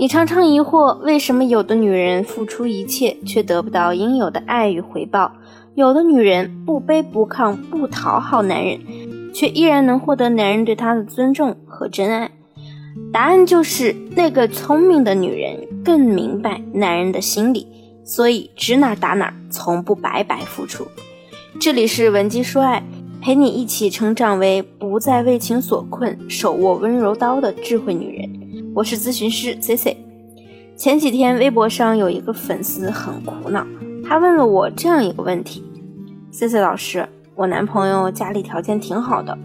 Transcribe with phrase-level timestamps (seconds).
[0.00, 5.32] 你常常疑惑，为什么有的女人付出一切却得不到应有的爱与回报，
[5.74, 8.78] 有的女人不卑不亢不讨好男人，
[9.34, 12.30] 却依然能获得男人对她的尊重和真爱？
[13.12, 17.66] 答案就是那个聪明的女人更明白男人的心理，
[18.04, 20.86] 所以指哪打哪，从不白白付出。
[21.60, 22.84] 这里是文姬说爱，
[23.20, 28.37] 陪你一起成长为不再为情所困、手握温柔刀的智慧女人。
[28.74, 29.96] 我是咨询师 C C。
[30.76, 33.66] 前几天微博上有一个粉丝很苦恼，
[34.04, 35.64] 他问了我这样一个问题
[36.30, 39.36] ：C C 老师，我男朋友家里条件挺好的，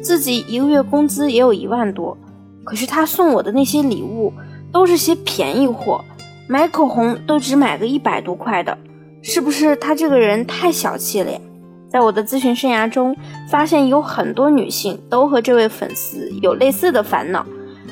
[0.00, 2.16] 自己一个月工资也有一万多，
[2.64, 4.32] 可是他送我的那些礼物
[4.70, 6.04] 都是些便宜货，
[6.46, 8.76] 买口红都只买个一百多块的，
[9.22, 11.40] 是不是他这个人太小气了呀？
[11.88, 13.16] 在我的咨询生涯中，
[13.48, 17.44] 发现有很多女性都和这位粉丝有类似的烦恼。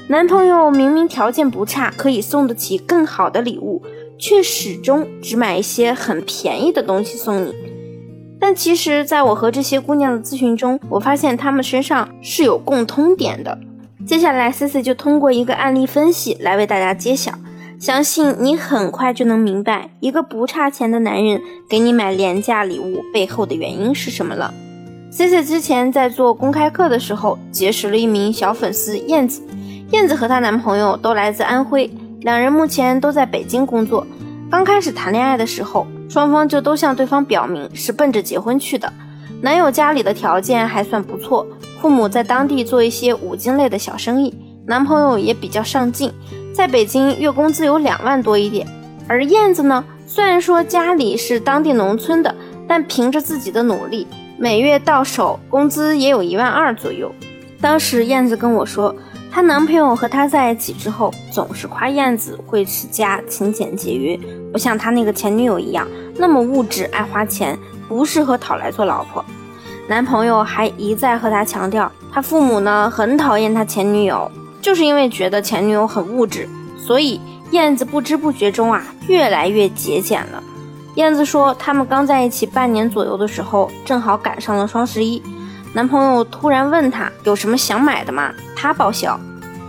[0.09, 3.83] 男朋友明明条件不差，可以送得起更好的礼物，
[4.19, 7.55] 却始终只买一些很便宜的东西送你。
[8.39, 13.59] 但其实，在我和这些姑娘的咨询中，我发现她们身上是有共通点的。
[14.07, 17.33] 接下来，C C 就通过一个案例分析来为大家揭晓，
[17.81, 24.53] 相信你很快就能明白，一个不差钱的男人给你买廉价礼物背后的原因是什么了。
[25.11, 29.41] C C 之前在做公开课的时候，结识了一名小粉丝燕子。
[29.95, 31.89] 燕子和她男朋友都来自安徽，
[32.23, 34.05] 两人目前都在北京工作。
[34.51, 38.93] 刚开始谈恋爱的时候，双方就都向对方表明是奔着结婚去的。
[39.41, 41.47] 男友家里的条件还算不错，
[41.81, 44.35] 父母在当地做一些五金类的小生意，
[44.67, 46.13] 男朋友也比较上进，
[46.53, 48.67] 在北京月工资有两万多一点。
[49.07, 52.35] 而燕子呢，虽然说家里是当地农村的，
[52.67, 57.13] 但凭着自己的努力，每月到手工资也有一万二左右。
[57.61, 58.93] 当时燕子跟我说。
[59.35, 64.17] 她男朋友和她在一起之后，总是夸燕子会持家、勤俭节约，
[64.53, 67.59] 不像他那个前女友一样那么物质、爱花钱，
[67.89, 69.25] 不适合讨来做老婆。
[69.89, 74.31] 男朋友还一再和她强调，他父母呢很讨厌他前女友，
[74.63, 77.21] 就是因为觉得前女友很物质，所以
[77.51, 80.41] 燕子不知不觉中啊越来越节俭了。
[80.95, 85.21] 燕子说，他们刚在一起半年左右的时候，正好赶上了双十一。
[85.73, 88.33] 男朋友突然问她有什么想买的吗？
[88.65, 89.21] 他报销。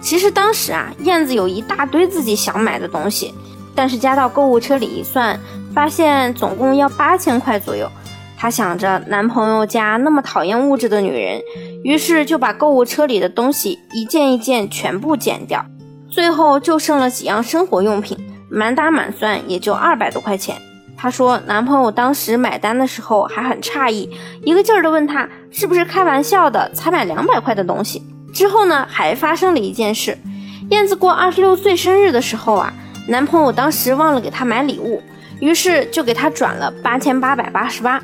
[0.02, 3.34] 其实当时啊，燕子有一大堆自己想买的东西，
[3.76, 5.38] 但是加到购物车里一算，
[5.74, 7.92] 发现总共要八千块左右。
[8.38, 11.42] 她想着男朋友家那么讨厌物质的女人，
[11.84, 15.66] 于是就把购物车里的东西一件一件全部减掉，
[16.10, 18.18] 最后就剩了几样生活用品，
[18.50, 20.56] 满打满算也就二百多块钱。
[20.96, 24.10] 她说，男朋友当时买单的时候还很诧异，
[24.44, 28.02] 一个劲儿的问她是不是开玩笑的，才买两百块的东西。
[28.36, 30.18] 之后呢，还发生了一件事，
[30.70, 32.74] 燕子过二十六岁生日的时候啊，
[33.08, 35.02] 男朋友当时忘了给她买礼物，
[35.40, 37.98] 于是就给她转了八千八百八十八。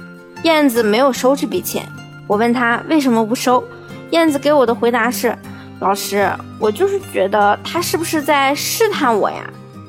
[0.44, 1.86] 燕子没有收这笔钱，
[2.28, 3.62] 我问她为什么不收，
[4.12, 5.38] 燕子给我的回答是：
[5.82, 9.44] 老师，我就是觉得他是不是在试探我呀？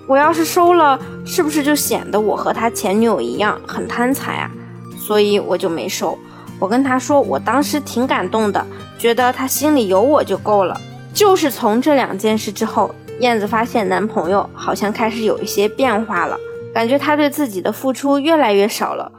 [0.09, 4.50] 我要是收了，是不是就显得我和他前女友一样很贪财啊？
[4.98, 6.19] 所以我就没收。
[6.62, 8.65] 我跟他说，我当时挺感动的，
[8.97, 10.81] 觉得他心里有我就够了。
[11.12, 16.39] 就是从这两件事之后，燕子发现男朋友好像开始有一些变化了，
[16.72, 19.11] 感觉他对自己的付出越来越少了。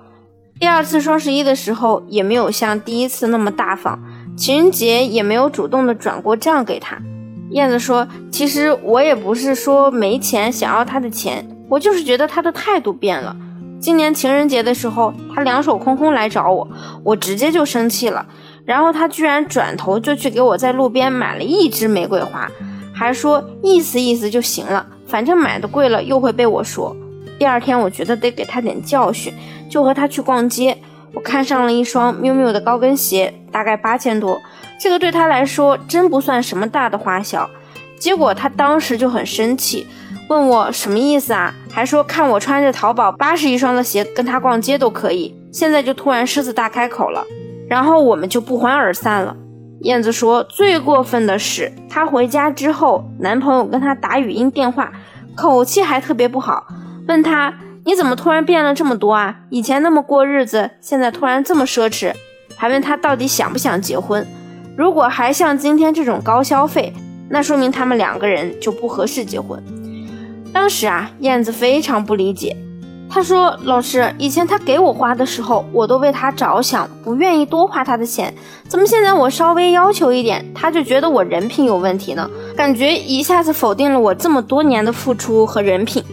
[0.58, 4.00] 第二次双十一的时候，也没有像第一次那么大方，
[4.38, 6.98] 情人节也没有主动的转过账给他。
[7.50, 13.36] 燕子说：“其实我也不是说没钱想要他的钱，我就是觉得他的态度变了。
[13.84, 16.66] 今年情人节的时候，他两手空空来找我，
[17.04, 18.26] 我直接就生气了。
[18.64, 22.50] 然后他居然转头就去给我在路边买了一支玫瑰花，
[22.96, 26.96] 还说意思意思就行了，反正买的贵了又会被我说。
[27.38, 29.34] 第二天我觉得得给他点教训，
[29.70, 30.78] 就和他去逛街。
[31.14, 34.42] 我看上了一双 miu miu 的高跟鞋，大概八千多。”
[34.80, 37.50] 这个对他来说真不算什么大的花销，
[38.00, 39.86] 结果他当时就很生气，
[40.34, 41.53] 问我什么意思啊？
[41.72, 47.24] 还说看我穿着淘宝八十一双的鞋跟他逛街都可以，现在就突然狮子大开口了，
[47.70, 49.35] 然后我们就不欢而散了。
[49.82, 54.91] 燕子说最过分的是，她回家之后，男朋友跟她打语音电话，
[55.35, 56.66] 口气还特别不好，
[57.08, 57.53] 问她
[57.86, 59.36] 你怎么突然变了这么多啊？
[59.52, 62.12] 以前那么过日子，现在突然这么奢侈，
[62.56, 64.26] 还问她到底想不想结婚。
[64.76, 66.91] 如果还像今天这种高消费，
[67.29, 69.62] 那说明他们两个人就不合适结婚。
[70.53, 72.55] 当时啊，燕子非常不理解，
[73.09, 78.34] 她说：“老师，以前他给我花的时候，我都为他着想，不愿意多花他的钱，
[78.67, 82.29] 怎么现在我稍微要求一点，他就觉得我人品有问题呢？
[82.55, 86.03] 感感觉一下子否定了我这么多年的付出和人品。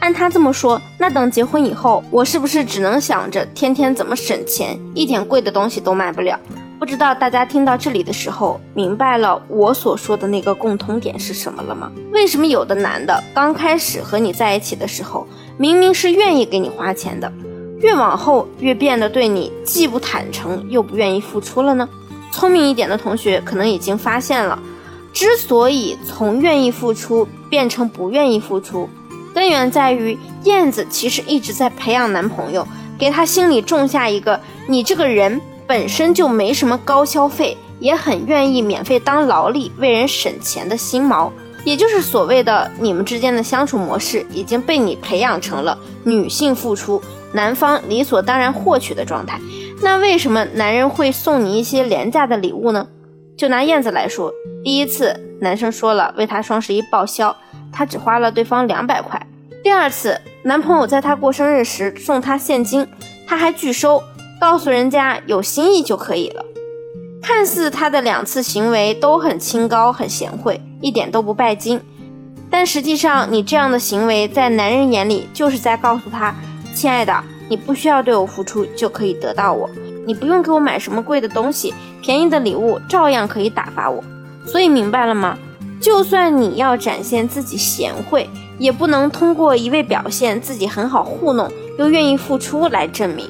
[0.00, 6.38] 按他这么说，那等结婚以后，我是不是只能想着天天怎么省钱，一点贵的东西都买不了？
[6.78, 11.90] 不知道大家听到这里的时候，明白了我所说的那个共通点是什么了吗？
[12.12, 15.26] 为什么有的男的刚开始和你在一起的时候，
[15.56, 17.32] 明明是愿意给你花钱的，
[17.80, 21.88] 越往后越变得对你既不坦诚又不愿意付出了呢？
[22.30, 24.58] 聪明一点的同学可能已经发现了，
[25.14, 28.86] 之所以从愿意付出变成不愿意付出，
[29.34, 32.68] 根源在于燕子其实一直在培养男朋友，
[32.98, 34.38] 给他心里种下一个
[34.68, 35.40] 你这个人。
[35.66, 41.32] 本身就没什么高消费，也很愿意免费当劳力为人省钱的新毛，
[41.64, 47.02] 也就是所谓的你们之间的相处模式已经被你培养成了女性付出，
[47.32, 49.40] 男方理所当然获取的状态。
[49.82, 52.86] 那为什么男人会送你一些廉价的礼物呢？
[53.36, 54.32] 就拿燕子来说，
[54.64, 57.36] 第一次男生说了为她双十一报销，
[57.70, 59.20] 她只花了对方两百块；
[59.62, 62.86] 第二次男朋友在她过生日时送她现金，
[63.26, 64.02] 她还拒收。
[64.38, 66.44] 告诉人家有心意就可以了，
[67.22, 71.80] 看似他的两次行为都很清高、很贤惠，一点都不拜金，
[72.50, 76.34] 但实际上你这样的行为在男人眼里就是在告诉他：
[76.74, 77.14] 亲爱的，
[77.48, 79.68] 你不需要对我付出就可以得到我，
[80.06, 81.72] 你不用给我买什么贵的东西，
[82.02, 84.04] 便宜的礼物照样可以打发我。
[84.46, 85.38] 所以明白了吗？
[85.80, 88.28] 就算你要展现自己贤惠，
[88.58, 93.28] 也不能通过一味表现自己很好糊弄又愿意付出来证明。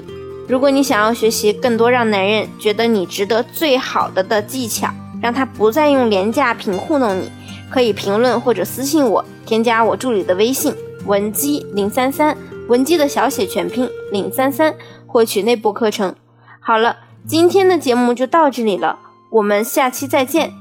[0.49, 4.89] 如果你想要学习更多让男人觉得你值得最好的的技巧，
[5.21, 7.31] 让他不再用廉价品糊弄你，
[7.69, 10.73] 可以评论或者私信我，添加我助理的微信
[11.05, 12.37] 文姬零三三，
[12.69, 14.75] 文姬的小写全拼零三三，
[15.07, 16.15] 获取内部课程。
[16.61, 16.97] 好了，
[17.27, 18.99] 今天的节目就到这里了，
[19.33, 20.53] 我们下期再见。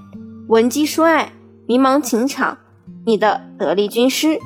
[0.48, 1.32] 文姬说爱，
[1.68, 2.58] 迷茫情场，
[3.06, 4.40] 你的得力军师。